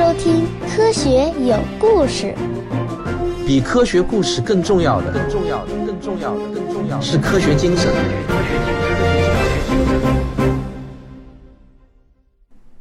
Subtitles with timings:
[0.00, 2.34] 收听《科学有故事》。
[3.46, 7.92] 比科学故事更重要的，更重要的，更重要的，更重要的是科学精神。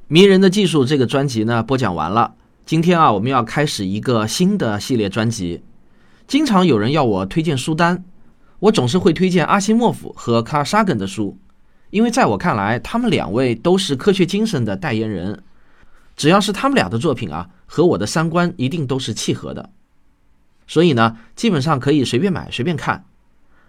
[0.08, 2.36] 迷人的技术这个专辑呢，播讲完了。
[2.66, 5.62] 今天啊，我们要开始一个新的系列专辑。
[6.26, 8.06] 经常有人要我推荐书单，
[8.60, 11.38] 我总是会推荐阿西莫夫和卡尔沙根的书，
[11.90, 15.44] 因为在我看来，他们两位都是科学精神的代言人。
[16.20, 19.70] 只要是他们俩的作品啊，和我的三观一定都是契合的，
[20.68, 23.06] 所以呢，基本上可以随便买随便看。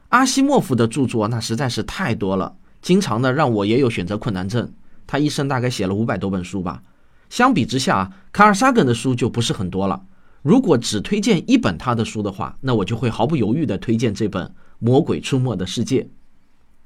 [0.08, 4.72] 阿西莫夫的著作那实在是太多了，经常呢让我也有选择困难症。
[5.06, 6.82] 他一生大概写了五百多本书吧，
[7.28, 10.02] 相比之下，卡尔萨根的书就不是很多了。
[10.42, 14.44] 如果只推荐一本他的书的话，那我就会毫不犹豫地推荐这本
[14.80, 16.02] 《魔鬼出没的世界》。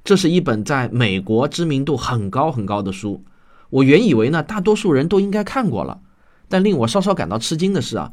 [0.04, 3.24] 这是一本在美国知名度很高很高的书。
[3.74, 6.01] 我原以为呢，大多数人都应该看过了，
[6.48, 8.12] 但令我稍稍感到吃惊的是啊，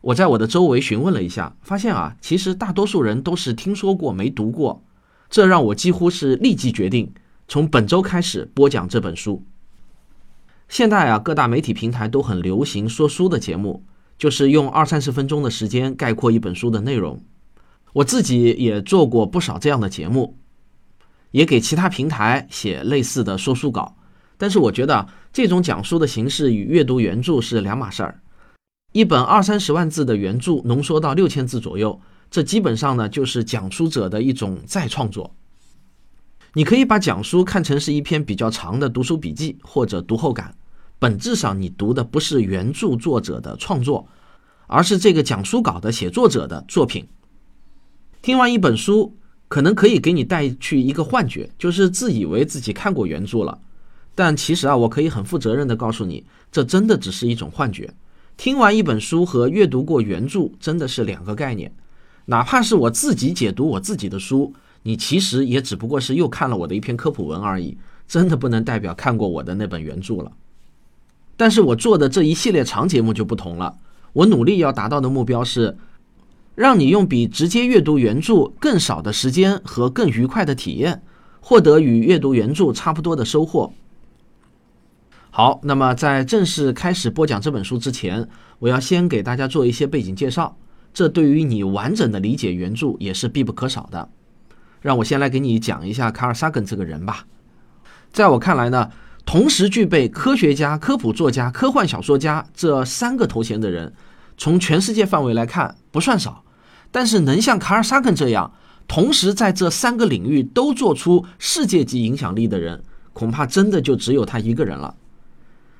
[0.00, 4.84] 我在我的周围询问了一下，发现啊，其实大多数人都是听说过没读过，
[5.28, 7.12] 这让我几乎是立即决定
[7.48, 9.42] 从本周开始播讲这本书。
[10.68, 13.84] 现在啊，各大媒体平台都很流行说书的节目，
[14.16, 17.20] 就是用二三十分钟的时间概括一本书的内容。
[17.92, 20.38] 我自己也做过不少这样的节目，
[21.32, 23.96] 也给其他平台写类似的说书稿。
[24.38, 28.20] 但是我觉得这种讲述的形式与阅读原著是两码事儿。
[28.92, 35.34] 一本二三十万字的原著浓缩到六千字左右，这基本上呢就是讲述者的一种再创作。
[36.54, 40.54] 你可以把讲书看成是一篇比较长的读书笔记或者读后感，
[40.98, 44.08] 本质上你读的不是原著作者的创作，
[44.66, 47.06] 而是这个讲书稿的写作者的作品。
[48.22, 49.14] 听完一本书，
[49.48, 53.60] 可能可以给你带去一个幻觉，就是自以为自己看过原著了。
[54.16, 57.94] 但其实啊，我可以很负责任地告诉你，这真的只是一种幻觉。
[58.36, 61.72] 听完一本书和阅读过原著真的是两个概念。
[62.24, 67.76] 哪怕是我自己解读我自己的书，你其实也只不过是又看了我的一篇科普文而已，
[68.08, 70.32] 真的不能代表看过我的那本原著了。
[71.36, 73.76] 但是我做的这一系列长节目就不同了，
[74.14, 75.76] 我努力要达到的目标是，
[76.54, 81.02] 让你用比直接阅读原著更少的时间和更愉快的体验，
[81.40, 83.72] 获得与阅读原著差不多的收获。
[85.36, 88.26] 好，那么在正式开始播讲这本书之前，
[88.58, 90.56] 我要先给大家做一些背景介绍，
[90.94, 94.08] 这对于你完整的理解原著也是必不可少的。
[94.80, 97.26] 让我先来给你讲一下卡尔萨根这个人吧。
[98.10, 98.90] 在我看来呢，
[99.26, 103.92] 同时具备科学家、科普作家、科幻小说家这三个头衔的人，
[104.38, 106.44] 从全世界范围来看不算少，
[106.90, 108.54] 但是能像卡尔萨根这样，
[108.88, 112.82] 同时在这三个领域都做出世界级影响力的人，
[113.12, 114.94] 恐怕真的就只有他一个人了。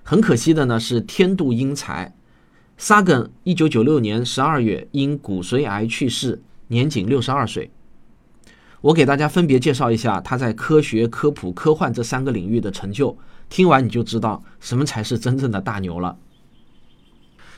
[0.09, 2.15] 很可惜的呢，是天妒英才。
[2.79, 7.73] 萨根一九九六年十二月因骨髓癌去世，年仅六十二岁。
[8.83, 13.19] 我给大家分别介绍一下他在科学、科普、科幻这三个领域的成就，
[13.49, 16.17] 听完你就知道什么才是真正的大牛了。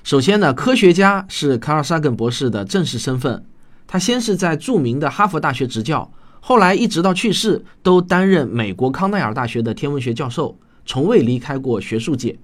[0.02, 3.44] 首先呢，科学家是卡尔萨根博士的正式身份。
[3.86, 6.10] 他先是在著名的哈佛大学执教，
[6.40, 10.58] 后来一直到去世都担任美国康奈尔大学的天文学教授。
[10.88, 12.36] 从未离开过学术界。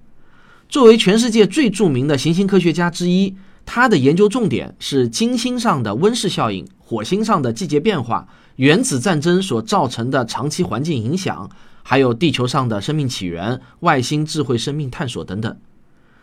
[0.68, 3.34] 作为全世界最著名的行星科学家之一，
[3.64, 11.48] 他的研究重点是金星上的温室效应、火星上的季节变化、原子战争所造成的长期环境影响，
[11.82, 15.56] 还有地球上的生命起源、外星智慧生命探索等等。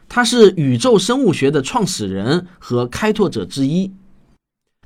[0.07, 3.91] 他是宇宙生物学的创始人和开拓者之一。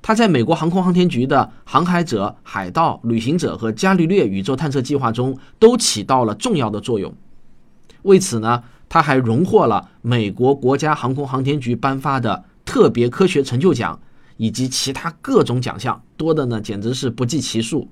[0.02, 7.12] 他在美国航空航天局的航海者、海盗、旅行者和伽利略宇宙探测计划中都起到了重要的作用。
[8.06, 14.00] 为此呢，他还荣获了美国国家航空航天局颁发的特别科学成就奖，
[14.38, 17.90] 以及其他各种奖项，多的呢简直是不计其数。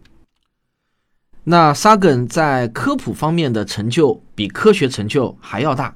[1.46, 5.96] 那萨根在科普方面的成就比科学成就还要大。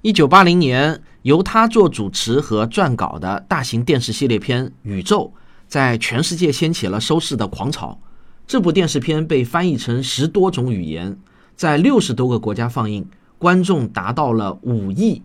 [0.00, 5.32] 一九八零年，由他做主持和撰稿的大型电视系列片《宇宙》
[5.66, 7.98] 在全世界掀起了收视的狂潮。
[8.46, 11.18] 这部电视片被翻译成十多种语言。
[11.56, 13.06] 在六十多个国家放映，
[13.38, 15.22] 观众达到了五亿，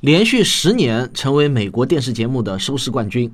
[0.00, 3.32] 连续十年成为美国电视节目的收视冠军。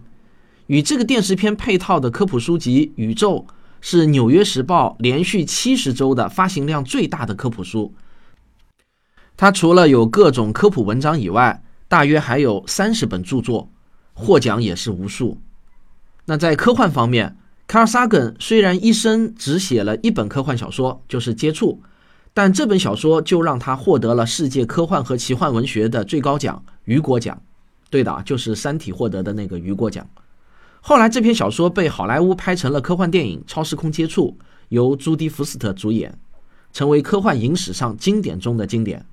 [0.66, 3.46] 与这个电视片配套的科普书籍《宇宙》
[3.80, 7.94] 是《纽约时报》连续七十周的发行量最大的科普书。
[9.36, 13.70] 它除了有各种科普文章以外，大约还有三十本著作，
[14.12, 15.40] 获奖也是无数。
[16.24, 17.36] 那在科幻方面，
[17.66, 21.80] 卡尔萨根虽然一生只写了一本科幻小说，就是《接触》，
[22.32, 27.42] 但这本小说就让他获得了世界科幻和奇幻文学的最高奖——雨果奖。
[27.90, 30.06] 对的，就是《三体》获得的那个雨果奖。
[30.80, 34.36] 后来，这篇小说被好莱坞拍成了科幻电影《超时空接触》，
[34.68, 36.16] 由朱迪·福斯特主演，
[36.72, 39.04] 成为科幻影史上经典中的经典。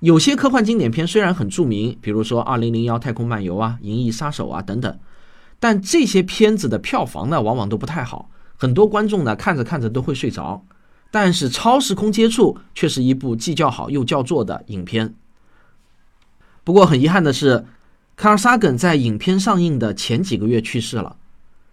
[0.00, 4.98] 有些科幻经典片虽然很著名，比如说《二零零幺太空漫游》啊，《银翼杀手》啊等等，
[5.60, 10.64] 但这些片子的票房呢，往往都不太好，很多观众呢看着看着都会睡着。
[11.10, 15.14] 但是《超时空接触》却是一部既叫好又叫座的影片。
[16.64, 17.64] 不过很遗憾的是，
[18.14, 21.16] 卡尔萨根在影片上映的前几个月去世了。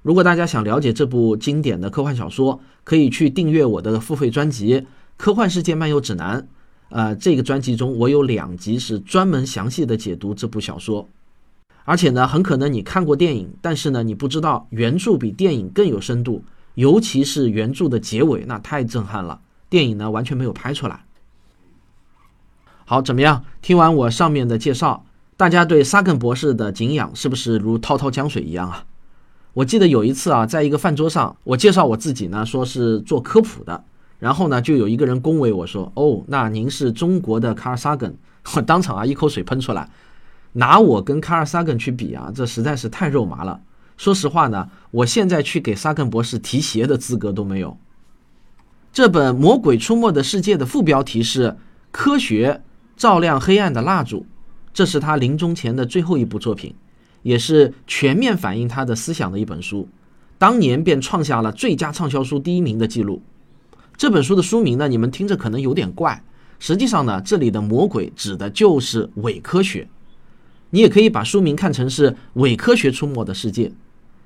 [0.02, 4.82] 如果大家想了解这部经典的科幻小说，可以去订阅我的付费专辑
[5.18, 6.42] 《科幻世界漫游指南》。
[6.90, 11.10] 呃，这个专辑中我有两集是专门详细的解读这部小说。
[11.86, 16.44] 而且呢，很可能你看过电影，但是呢，你不知道原著比电影更有深度。
[16.74, 19.40] 尤其是原著的结尾，那太震撼了。
[19.70, 21.06] 电影呢完全没有拍出来。
[22.84, 23.46] 好，怎么样？
[23.62, 25.06] 听完我上面的介绍，
[25.38, 28.84] 大家对沙根博士的敬仰是不是如滔滔江水一样啊？
[29.54, 33.86] 我记得有一次啊，在一个饭桌上，我介绍我自己呢，说是做科普的，
[34.20, 38.18] 然后呢，就有一个人恭维我说：“哦，那您是中国的卡尔萨根。”
[38.56, 39.90] 我当场啊一口水喷出来，
[40.57, 43.62] 拿我跟卡尔萨根去比啊，这实在是太肉麻了。
[43.98, 47.78] 说实话呢，我现在去给萨根博士提鞋的资格都没有。
[48.92, 51.57] 这本《魔鬼出没的世界》的副标题是
[51.92, 52.62] “科学
[52.96, 54.25] 照亮黑暗的蜡烛”，
[54.74, 56.74] 这是他临终前的最后一部作品，
[57.22, 59.88] 也是全面反映他的思想的一本书。
[60.38, 63.22] 当年便创下了最佳畅销书第一名的记录。
[63.98, 66.22] 这本书的书名呢，你们听着可能有点怪，
[66.60, 69.88] 实际上呢，这里的魔鬼指的就是伪科学。
[70.75, 73.72] 你也可以把书名看成是“伪科学出没的世界”。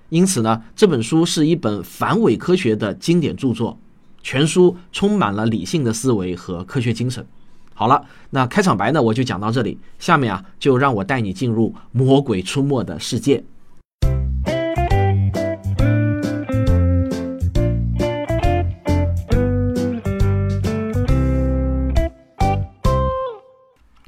[0.10, 3.78] 因此呢，这本书是一本反伪科学的经典著作，
[4.24, 7.24] 全书充满了理性的思维和科学精神。
[7.76, 9.78] 好了，那开场白呢，我就讲到这里。
[10.00, 13.44] 下面啊，就让我带你进入魔鬼出没的世界。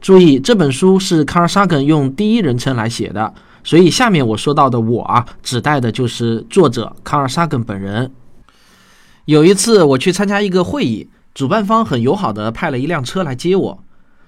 [0.01, 3.31] 注意，这本书是卡尔萨根用第一人称来写的。
[3.63, 8.12] 所以下面我说到的我啊，指代的就是作者卡尔萨根本人。
[9.25, 13.83] 有一次我去参加一个会议，主办方很友好的派了一辆车来接我，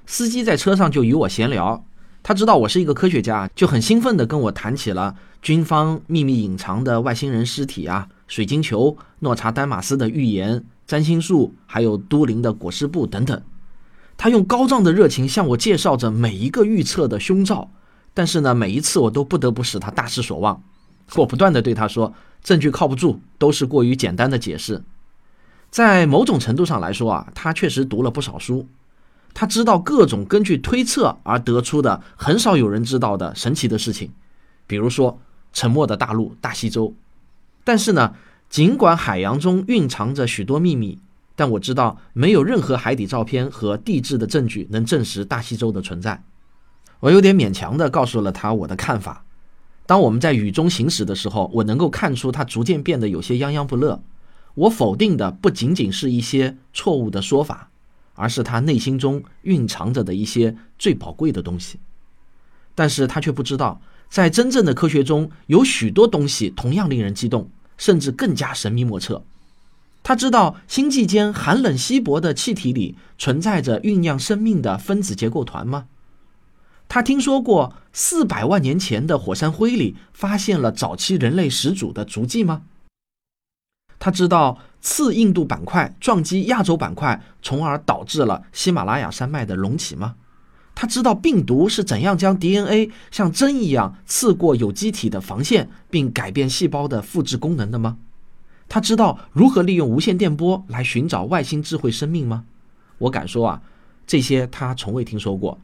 [0.05, 1.83] 司机在车上就与我闲聊，
[2.21, 13.41] 他知道我是一个科学家，就很兴奋的跟我谈起了军方秘密隐藏的外星人尸体啊、水晶球、诺查丹马斯的预言、占星术，还有都灵的裹尸布等等。
[14.23, 17.69] 他用高涨的热情向我介绍着每一个预测的凶兆。
[18.13, 20.63] 但是呢，每一次我都不得不使他大失所望。
[21.15, 24.81] 我不断的对他说：“证据靠不住，都是过于简单的解释。”
[25.69, 28.65] 在某种程度上来说啊，他确实读了不少书，
[29.33, 34.13] 他知道各种根据推测而得出的很少有人知道的神奇的事情，
[34.65, 35.19] 比如说
[35.51, 36.95] 沉默的大陆大西洲。
[37.65, 38.13] 但是呢，
[38.49, 40.99] 尽管海洋中蕴藏着许多秘密，
[41.35, 46.23] 但我知道没有任何海底照片和地质的证据能证实大西洲的存在。
[46.99, 49.25] 我有点勉强地告诉了他我的看法。
[49.85, 54.01] 当我们在雨中行驶的时候，我能够看出他逐渐变得有些泱泱不乐。
[54.55, 57.69] 我否定的不仅仅是一些错误的说法，
[58.13, 61.79] 而是他内心中蕴藏着的一些最宝贵的东西。
[62.75, 69.25] 但是他却不知道，在真正的科学中有许多东西同样令人激动，甚至更加神秘莫测。
[70.03, 75.85] 他知道星际间寒冷稀薄的气体里存在着酝酿生命的分子结构团吗？
[76.89, 82.63] 他听说过四百万年前的火山灰里发现了早期人类始祖的足迹吗？
[83.97, 90.15] 他知道次印度板块撞击亚洲板块，从而导致了喜马拉雅山脉的隆起吗？
[90.75, 97.97] 他知道病毒是怎样将 DNA 像针一样刺过有机体的防线，并改变细胞的复制功能的吗？
[98.73, 102.45] 他知道如何利用无线电波来寻找外星智慧生命吗？
[102.97, 103.61] 我敢说啊，
[104.07, 105.59] 这些他从未听说过。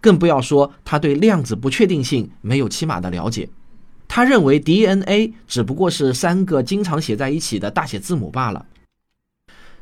[0.00, 3.50] 更不要说他对量子不确定性没有起码的了解，
[4.08, 8.64] 他认为 DNA 只不过是三个经常写在一起的大写字母罢了。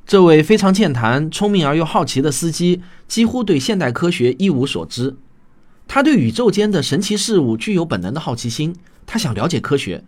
[0.04, 5.14] 这位非常健谈、聪明而又好奇的司机几乎对现代科学一无所知。
[5.86, 8.74] 他对宇宙间的神奇事物具有本能的好奇心，
[9.06, 10.02] 他想了解科学，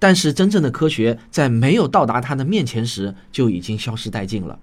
[0.00, 4.58] 但是真正的科学在没有到达他的面前时就已经消失殆尽了。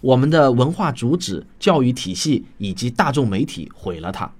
[0.00, 4.32] 我们的文化主旨、教育体系以及大众媒体毁了它。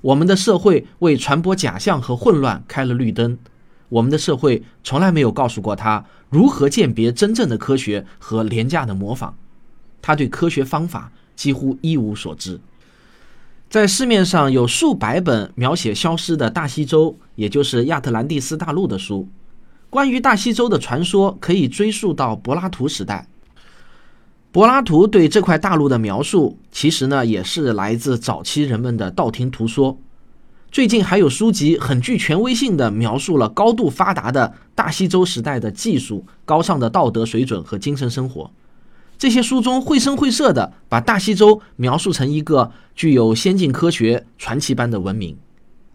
[0.00, 3.36] 我们的社会为传播假象和混乱开了绿灯。
[3.88, 9.36] 我们的社会从来没有告诉过他如何鉴别真正的科学和廉价的模仿。
[10.00, 12.60] 他对科学方法几乎一无所知。
[13.68, 19.28] 在市面上有数百本描写消失的大西洲，也就是亚特兰蒂斯大陆的书。
[19.92, 23.28] 关于大西洲的传说可以追溯到柏拉图时代。
[24.50, 29.98] 柏拉图对这块大陆的描述，其实呢也是来自早期人们的道听途说。
[30.70, 38.50] 最近还有书籍很具权威性的描述了高度发达的大西洲时代的技术、高尚的道德水准和精神生活。
[39.18, 45.36] 这些书中绘声绘色的把大西洲描述成一个具有先进科学、传奇般的文明，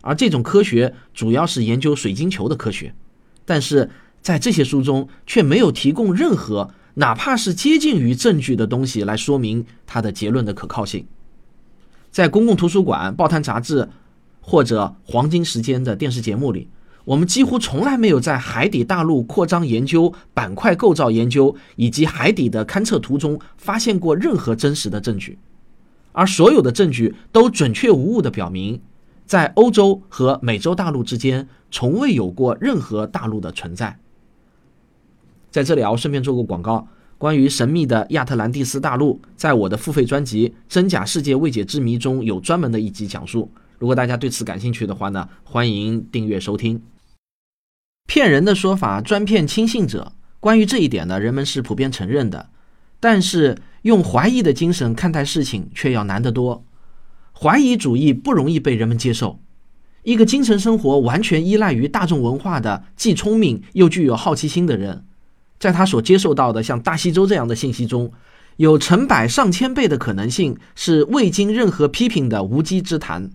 [0.01, 2.93] 而这种科学主要是研究水晶球的科学，
[3.47, 3.89] 但是
[4.21, 11.07] 在这些书中却没有提供任何哪怕是接近于证据的东西来说明它的结论的可靠性。
[12.11, 13.87] 在公共图书馆、报刊杂志
[14.41, 16.67] 或者黄金时间的电视节目里。
[17.05, 25.39] 我们几乎从来没有在海底大陆扩张研究、板块构造研究以及海底的勘测图中发现过任何真实的证据，
[26.11, 28.81] 而所有的证据都准确无误地表明，
[29.27, 33.99] 在欧洲和美洲大陆之间从未有过任何大陆的存在。
[35.51, 43.51] 在这里啊，我顺便做个广告：关于神秘的亚特兰蒂斯大陆，在我的付费专辑《真假世界未解之谜》中有专门的一集讲述。
[43.77, 46.81] 如果大家对此感兴趣的话呢，欢迎订阅收听。
[48.07, 52.49] 骗人的说法专骗轻信者，关于这一点呢，人们是普遍承认的。
[52.99, 56.63] 但是用怀疑的精神看待事情却要难得多。
[57.39, 59.39] 怀疑主义不容易被人们接受。
[60.03, 65.03] 一个精神生活完全依赖于大众文化的、既聪明又具有好奇心的人，
[65.59, 68.11] 在他所接受到的像大西洲这样的信息中，
[68.55, 73.29] 有成百上千倍的可能性是未经任何批评的无稽之谈，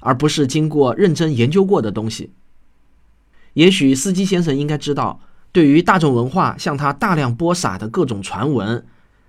[0.00, 2.32] 而不是经过认真研究过的东西。
[3.52, 5.20] 也许司机先生应该知道，
[5.52, 8.84] 对于大众文化向他大量播撒的各种传闻，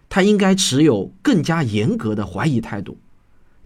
[0.08, 2.98] 他应该持有更加严格的怀疑态度。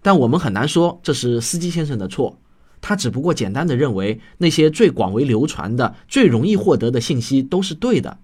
[0.02, 2.38] 但我们很难说这是司机先生的错，
[2.80, 8.18] 他只不过简单的认为那些最广为流传的、最容易获得的信息都是对的。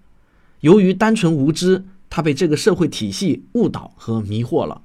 [0.61, 4.81] 由于单纯无知，他被这个社会体系误导和迷惑了。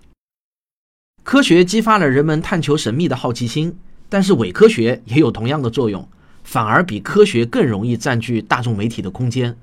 [1.23, 6.07] 科学激发了人们探求神秘的好奇心，但是伪科学也有同样的作用。
[6.45, 9.57] 反而比科学更容易占据大众媒体的空间。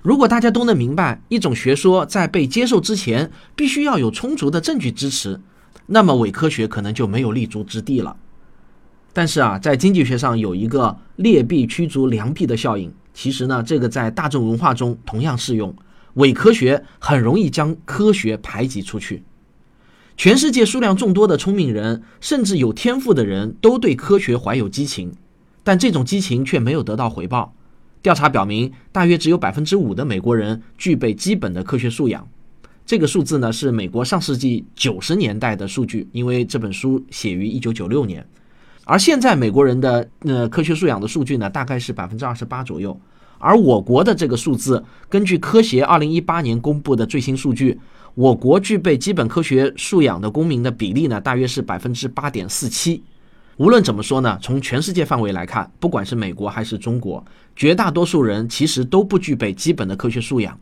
[0.00, 5.40] 如果大家都能明白，一种学说在被接受之前，必须要有充足的证据支持，
[5.86, 8.16] 那么伪科学可能就没有立足之地了。
[9.12, 15.74] 但是啊，在经济学上有一个劣币驱逐良币的效应，其实呢，这个在大众文化中同样适用。
[16.14, 19.22] 伪科学很容易将科学排挤出去。
[20.16, 25.12] 全世界数量众多的聪明人，甚至有天赋的人都对科学怀有激情。
[25.64, 27.54] 但这种激情却没有得到回报。
[28.02, 32.28] 调查表明，大约只有百分之五的美国人具备基本的科学素养。
[32.86, 38.26] 这个数字呢，是美国上世纪九十年代的数据，因为这本书写于一九九六年。
[38.84, 42.98] 而现在美国人的呃科学素养的数据呢，大概是百分之二十八左右。
[43.38, 47.78] 而我国的这个数字，根据科协二零一八年公布的最新数据，
[48.14, 53.02] 我国具备基本科学素养的公民的比例呢，大约是百分之八点四七。
[53.56, 57.24] 无论怎么说呢，从全世界范围来看，不管是美国还是中国，
[57.56, 60.58] 绝大多数人其实都不具备基本的科学素养，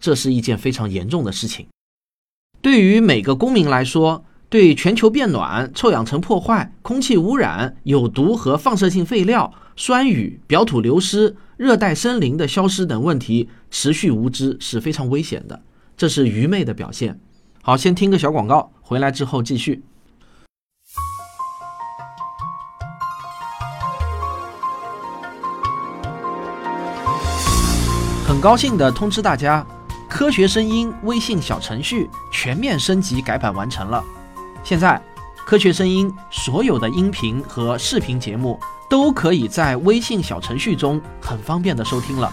[0.00, 1.66] 这是一件非常严重的事情。
[2.60, 15.62] 对于每个公民来说，对全球变暖、臭氧层破坏、空气污染、有毒和放射性废料、酸雨、表土流失、热带森林的消失等问题持续无知是非常危险的，
[15.96, 17.18] 这是愚昧的表现。
[17.62, 19.82] 好，先听个小广告，回来之后继续。
[28.26, 29.66] 很高兴的通知大家，
[30.16, 34.02] 科学声音微信小程序全面升级改版完成了。
[34.64, 34.98] 现在，
[35.44, 38.58] 科学声音所有的音频和视频节目
[38.88, 42.32] 都可以在微信小程序中很方便的收听了。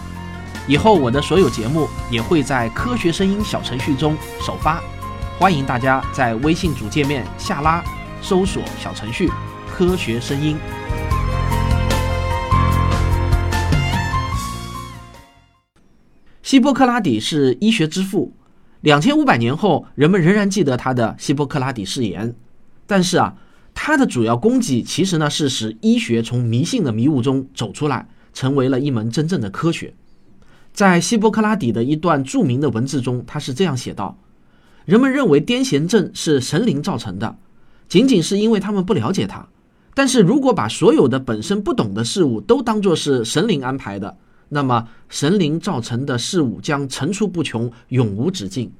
[0.66, 4.82] 以后我的所有节目也会在科学声音小程序中首发，
[5.38, 7.84] 欢迎大家在微信主界面下拉
[8.22, 9.30] 搜索小程序
[9.70, 10.56] “科学声音”。
[16.54, 18.32] 希波克拉底是医学之父，
[18.80, 22.32] 两千五百年后，人们仍然记得他的希波克拉底誓言。
[22.86, 23.34] 但是啊，
[23.74, 29.94] 他的主要功绩其实呢是使医学从迷信的迷雾中走出来，成为了一门真正的科学。
[30.72, 34.16] 在希波克拉底的一段著名的文字中，他是这样写道
[34.86, 37.36] ：“人们认为癫痫症是神灵造成的，
[37.88, 39.48] 仅仅是因为他们不了解它。
[39.92, 44.16] 但是如果把所有的本身不懂的事物都当作是神灵安排的，
[44.54, 48.70] 那么，神灵造成的事物将层出不穷，永无止境。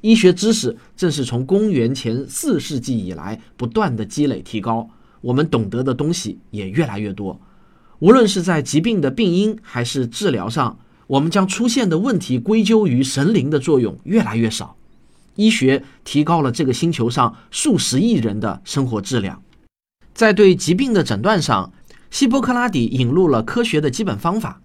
[0.00, 4.88] 医学知识正是从公元前四世纪以来不断的积累提高，
[5.20, 7.38] 我们懂得的东西也越来越多。
[7.98, 14.76] 无论是在疾病的病因还是治疗上，我们将出现的问题归咎于神灵的作用越来越少。
[15.34, 19.42] 医学提高了这个星球上数十亿人的生活质量。
[20.14, 21.70] 在对疾病的诊断上，
[22.10, 24.62] 希波克拉底引入了科学的基本方法。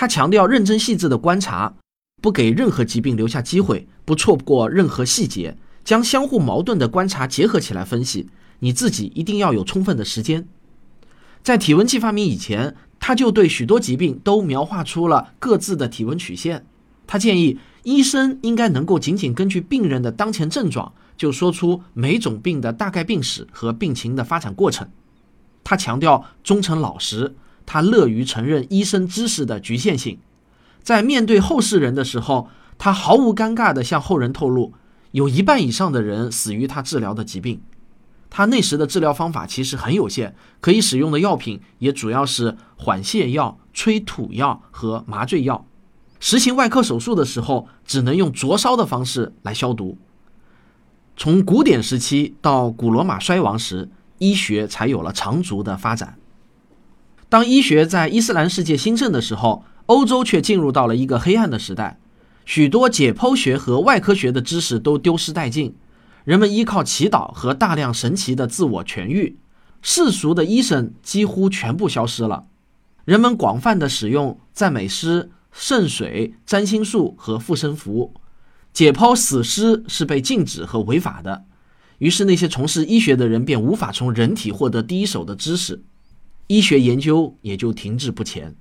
[0.00, 1.74] 他强调认真细致的观察，
[2.22, 8.28] 不给任何疾病留下机会，不错过任何细节，将相互矛盾的观察结合起来分析。
[8.60, 10.46] 你自己一定要有充分的时间。
[11.42, 16.64] 在体温计发明以前，他就对许多疾病都描画出了各自的体温曲线。
[17.08, 24.88] 他建议医生应该能够仅仅根据病人的当前症状，就说出每种病的大概病史和病情的发展过程。
[25.64, 27.34] 他强调忠诚老实，
[27.70, 30.18] 他乐于承认医生知识的局限性。
[30.82, 32.48] 在面对后世人的时候，
[32.78, 34.72] 他毫无尴尬地向后人透露，
[35.10, 37.60] 有一半以上的人死于他治疗的疾病。
[38.30, 45.66] 他那时的治疗方法其实很有限，可以使用的药品也主要是缓泻药、催吐药和麻醉药。
[46.18, 49.98] 实行外科手术的时候，只能用灼烧的方式来消毒。
[51.18, 56.16] 从古典时期到古罗马衰亡时，医学才有了长足的发展。
[57.30, 61.98] 当医学在伊斯兰世界兴盛的时候，欧洲却进入到了一个黑暗的时代，
[62.46, 65.74] 许多解剖学和外科学的知识都丢失殆尽。
[66.24, 69.36] 人们依靠祈祷和大量神奇的自我痊愈，
[69.82, 72.46] 世俗的医生几乎全部消失了。
[73.04, 78.14] 人们广泛的使用赞美诗、圣水、占星术和护身符，
[78.72, 81.44] 解剖死尸是被禁止和违法的。
[81.98, 85.82] 于是，那些从事医学的人便无法从人体获得第一手的知识，
[86.48, 88.56] 医学研究也就停滞不前。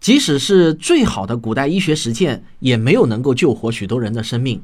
[0.00, 4.62] 即使是最好的古代医学实践，也没有能够救活许多人的生命。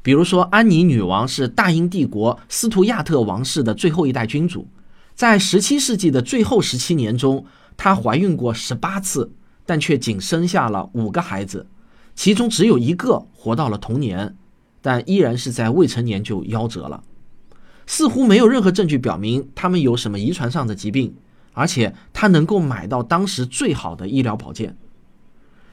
[0.00, 4.66] 比如说，安妮女王是大英帝国斯图亚特王室的最后一代君主，
[5.14, 7.44] 在17世纪的最后十七年中，
[7.76, 9.30] 她怀孕过十八次，
[9.66, 11.66] 但却仅生下了五个孩子，
[12.14, 14.34] 其中只有一个活到了童年，
[14.80, 17.04] 但依然是在未成年就夭折了。
[17.86, 21.14] 似乎没有任何证据表明他们有什么遗传上的疾病，
[21.52, 24.76] 而且他能够买到当时最好的医疗保健。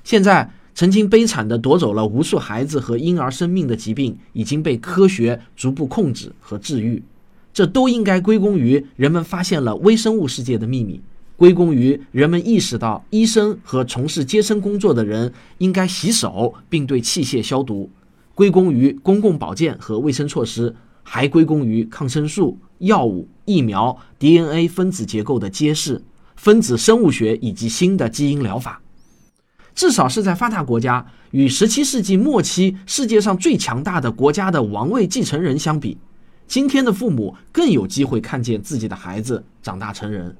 [0.03, 0.51] 现在。
[0.75, 7.03] 曾经悲惨地夺走了无数孩子和婴儿生命的疾病，已经被科学逐步控制和治愈。
[7.51, 11.01] 这都应该归功于人们发现了微生物世界的秘密，
[11.35, 17.89] 归功于人们意识到医生和从事接生工作的人应该洗手并对器械消毒，
[18.33, 20.73] 归功于公共保健和卫生措施，
[21.11, 25.99] 还归功于抗生素、药物、疫苗、DNA 分子结构的揭示、
[26.35, 28.79] 分子生物学以及新的基因疗法。
[29.73, 35.97] 至少是在发达国家，与17世纪末期世界上最强大的国家的王位继承人相比，
[36.47, 40.37] 今天的父母更有机会看见自己的孩子长大成人。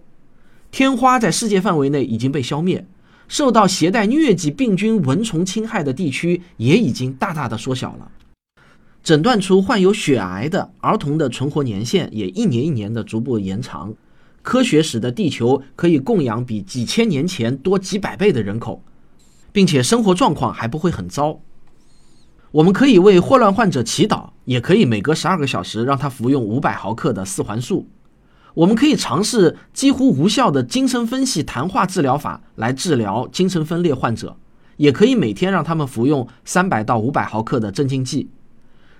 [0.69, 2.85] 天花在世界范围内已经被消灭，
[3.27, 8.11] 受到携带疟疾病菌蚊虫侵害的地区也已经大大的缩小了。
[9.03, 13.93] 诊断出患有血癌的儿童的存活年限也一年一年的逐步延长。
[14.41, 18.83] 科学使得地球可以供养比几千年前多几百倍的人口。
[19.51, 21.39] 并且生活状况还不会很糟。
[22.51, 27.87] 我们可以为霍乱患者祈祷，也可以每隔十二个小时让他服用五百毫克的四环素。
[28.55, 34.35] 我们可以尝试几乎无效的精神分析谈话治疗法来治疗精神分裂患者，
[34.77, 38.29] 也可以每天让他们服用三百到五百毫克的镇静剂。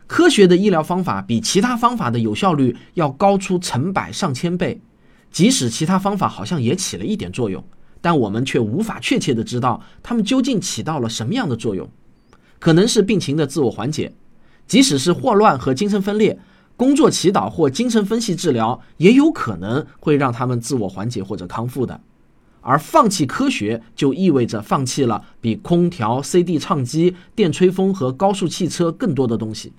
[0.09, 4.81] 科学的医疗方法比其他方法的有效率要高出成百上千倍，
[5.31, 7.63] 即使其他方法好像也起了一点作用。
[8.01, 11.87] 但我们却无法确切的知道它们究竟起到了什么样的作用，
[12.57, 14.11] 可能是病情的自我缓解，
[14.65, 16.39] 即使是霍乱和精神分裂，
[16.75, 22.01] 工作祈祷或精神分析治疗也有可能会让他们自我缓解或者康复的。
[22.61, 29.71] 而放弃科学就意味着放弃了比空调、CD 唱机、电吹风和高速汽车更多的东西。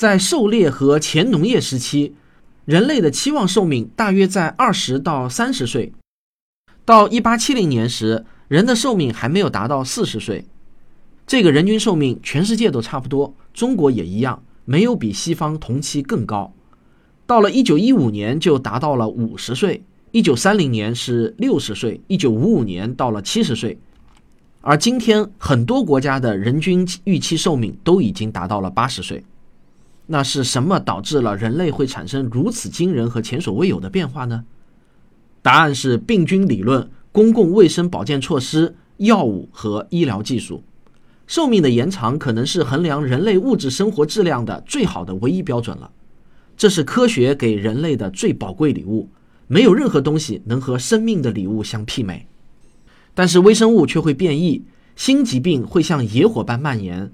[0.00, 2.14] 在狩猎和前农业时期，
[2.64, 5.92] 人类的期望寿命大约在二十到三十岁。
[6.86, 10.46] 到一八七零年时，人的寿命还没有达到四十岁。
[11.26, 16.54] 这个人均寿命全世界都差不多，中国也一样，没有比西方同期更高。
[17.26, 19.82] 到了一九一五年就达到了五十岁，
[20.12, 23.78] 一九三零年是六十岁，一九五五年到了七十岁。
[24.62, 29.22] 而今天很多国家的人均预期寿命都已经达到了八十岁。
[30.12, 34.44] 那是什么导致了人类会产生如此惊人和前所未有的变化呢？
[35.40, 40.64] 答案是病菌理论、公共卫生保健措施、药物和医疗技术。
[41.28, 45.88] 寿命的延长可能是衡量人类物质生活质量的最好的唯一标准了。
[46.56, 49.08] 这是科学给人类的最宝贵礼物，
[49.46, 52.26] 没有任何东西能和生命的礼物相媲美。
[53.14, 54.64] 但是微生物却会变异，
[54.96, 57.12] 新疾病会像野火般蔓延。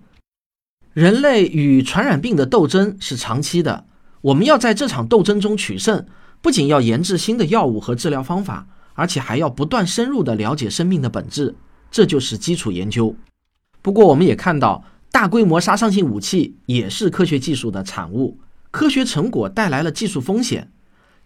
[0.97, 3.85] 人类与传染病的斗争是长期的，
[4.23, 6.07] 我们要在这场斗争中取胜，
[6.41, 11.55] 不仅要研制新的药物和治疗方法，而且还要不断深入地了解生命的本质，
[11.91, 13.15] 这就是基础研究。
[13.83, 18.39] 不过，我们也看到，大规模杀伤性武器也是科学技术的产物。
[18.71, 20.73] 科学成果带来了技术风险，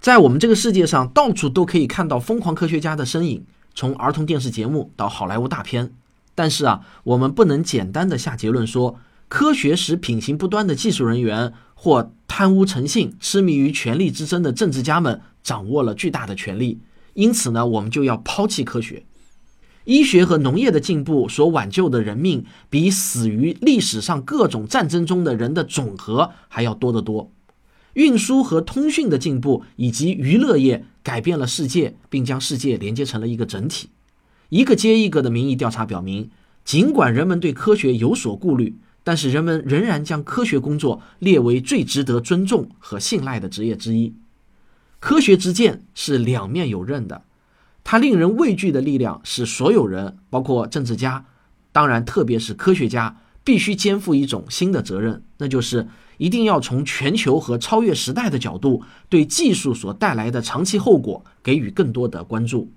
[0.00, 5.92] 在我们这个世界上，到处都可以看到疯狂科学家的身影，从儿童电视节目到好莱坞大片。
[6.34, 8.98] 但是啊，我们不能简单的下结论说，
[9.30, 16.80] 科学使品行不端的技术人员或贪污成性、痴迷于权力之争的政治家们掌握了巨大的权力，
[17.14, 19.04] 因此呢，我们就要抛弃科学。
[19.84, 27.30] 医学和农业的进步所挽救的人命，比死于历史上各种战争中的人的总和还要多得多。
[27.94, 33.90] 运输和通讯的进步，以及娱乐业改变了世界，并将世界连接成了一个整体。
[34.48, 36.30] 一个接一个的民意调查表明，
[36.64, 44.14] 尽管人们对科学有所顾虑，但是人们仍然将科学工作列为最值得尊重和信赖的职业之一。
[44.98, 47.22] 科学之剑是两面有刃的，
[47.82, 51.24] 它令人畏惧的力量使所有人，包括政治家，
[51.72, 55.88] 当然特别是科学家，必须肩负一种新的责任，那就是。
[56.20, 62.70] 一定要从全球和超越时代的角度，对技术所带来的长期后果给予更多的关注，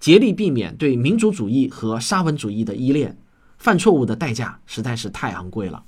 [0.00, 3.18] 竭力避免对民族主义和沙文主义的依恋。
[3.66, 5.82] 犯错误的代价实在是太昂贵了。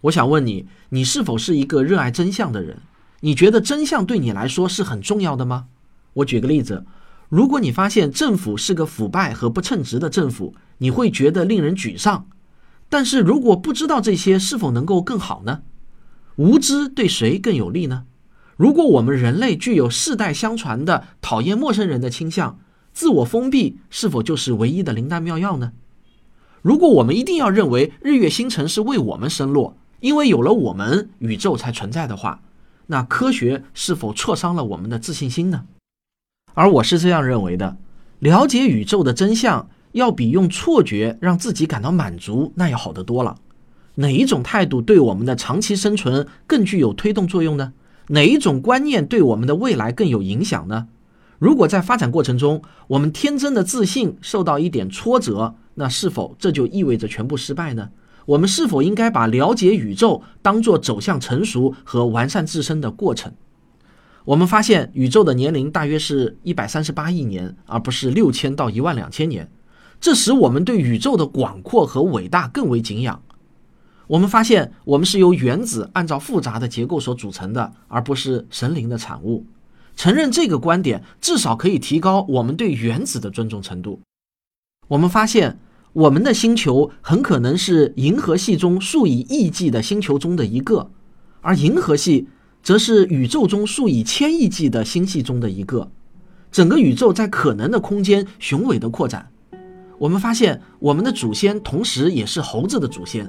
[0.00, 2.78] 我想问你，你是否是一个热爱真相的人？
[3.20, 5.66] 你觉得真相对你来说是很重要的吗？
[6.14, 6.84] 我举个例子，
[7.28, 12.26] 如果你发现政府是个腐败和不称职的政府，你会觉得令人沮丧。
[12.88, 15.62] 但是如果不知道这些，是否能够更好呢？
[16.34, 18.06] 无知对谁更有利呢？
[18.56, 22.58] 如果我们人类具有世代相传的讨厌陌生人的倾向，
[22.92, 25.70] 自我封闭是否就是唯一的灵丹妙药呢？
[26.62, 32.42] 如果我们一定要认为日月星辰是为我们生落，因为有了我们，宇宙才存在的话，
[32.88, 35.64] 那科学是否挫伤了我们的自信心呢？
[36.52, 37.78] 而我是这样认为的：
[38.18, 43.36] 了解宇宙的真相，要比用错觉让自己感到满足那要好得多了。
[43.94, 47.72] 哪一种态度对我们的长期生存更具有推动作用呢？
[48.08, 50.88] 哪一种观念对我们的未来更有影响呢？
[51.38, 57.88] 如果在发展过程中，我们天真的自信受到一点挫折，那是否这就意味着全部失败呢？
[58.26, 63.32] 我们是否应该把了解宇宙当做走向成熟和完善自身的过程？
[64.26, 69.50] 我们发现宇宙的年龄大约是一百三十八亿年，而不是六千到一万两千年，
[69.98, 73.22] 这使我们对宇宙的广阔和伟大更为敬仰。
[74.06, 79.46] 我们发现，我们是由原子按照复杂的结构所组成的，而不是神灵的产物。
[79.96, 83.98] 承认这个观点，至少可以提高我们对原子的尊重程度。
[84.88, 85.58] 我们发现，
[85.92, 90.88] 我们的星球很可能是银河系中数以亿计的星球中的一个，
[91.40, 92.28] 而银河系
[92.62, 95.90] 则是宇宙中数以千亿计的星系中的一个。
[96.52, 99.28] 整个宇宙在可能的空间雄伟的扩展。
[99.98, 103.28] 我们发现，我们的祖先同时也是猴子的祖先。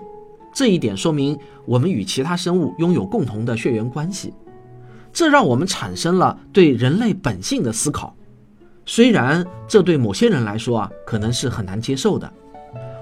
[0.53, 4.33] 这一点说明我们与其他生物拥有共同的血缘关系，
[5.11, 8.15] 这让我们产生了对人类本性的思考。
[8.85, 12.31] 虽然这对某些人来说啊，可能是很难接受的。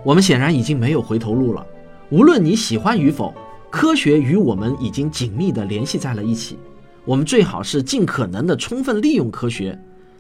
[0.03, 1.65] 我们显然已经没有回头路了。
[2.09, 3.33] 无论你喜欢与否，
[3.69, 6.57] 科学与我们已经紧密地联系在了一起。
[7.05, 9.77] 我们最好是尽可能地充分利用科学。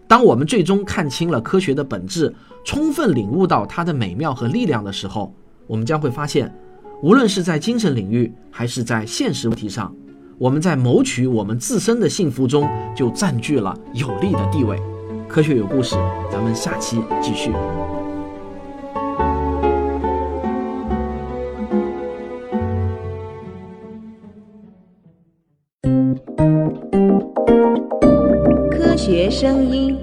[0.07, 5.33] 当我们最终看清了科学的本质，充分领悟到它的美妙和力量的时候，
[5.67, 6.53] 我们将会发现。
[7.01, 9.95] 无论是在精神领域，还是在现实问题上，
[10.37, 14.77] 我们在谋取我们自身的幸福中就占据了有利的地位。
[15.27, 15.95] 科学有故事，
[16.31, 17.51] 咱们下期继续。
[29.09, 29.97] 学声音。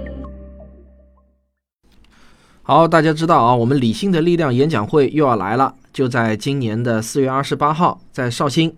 [2.65, 5.77] 好，大家知道啊，我们理性的力量演讲会又要来了。
[5.93, 8.75] 就在今年的四月二十八号，在绍兴。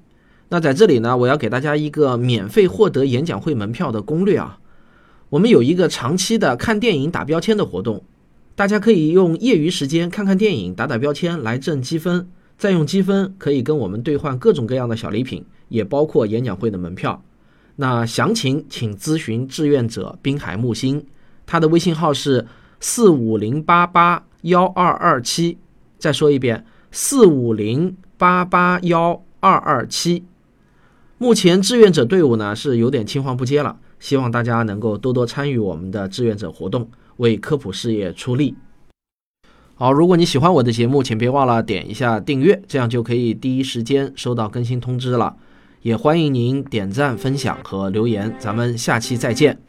[0.50, 4.58] 那在这里呢，我要给大家一个免费获得演讲会门票的攻略啊。
[5.30, 8.02] 我们有一个长期的看电影打标签的活动，
[8.54, 17.22] 大家可以用业余时间看看电影，打打标签来挣积分，再用积分可以跟我们兑换各种各样的小礼品，也包括演讲会的门票。
[17.80, 21.06] 那详情请咨询志愿者滨海木星，
[21.46, 22.44] 他的微信号是
[22.80, 25.58] 四五零八八幺二二七。
[25.98, 26.66] 再说一遍。
[26.90, 30.24] 四五零八八幺二二七。
[31.18, 38.54] 目前志愿者队伍呢是有点青黄不接了，希望大家能够多多参与我们的志愿者活动，为科普事业出力。
[39.74, 45.36] 好，如果你喜欢我的节目，请别忘了点一下订阅，这样就可以第一时间收到更新通知了。
[45.82, 49.67] 也欢迎您点赞、分享和留言，咱们下期再见。